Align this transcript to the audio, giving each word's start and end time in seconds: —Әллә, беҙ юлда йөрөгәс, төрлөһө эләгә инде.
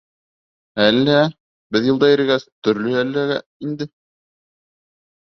—Әллә, 0.85 1.17
беҙ 1.77 1.89
юлда 1.89 2.09
йөрөгәс, 2.13 2.45
төрлөһө 2.69 3.03
эләгә 3.05 3.37
инде. 3.69 3.89